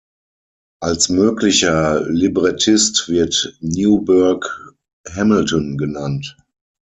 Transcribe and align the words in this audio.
Als 0.81 1.09
möglicher 1.09 2.09
Librettist 2.09 3.07
wird 3.07 3.55
Newburgh 3.61 4.49
Hamilton 5.07 5.77
genannt. 5.77 6.37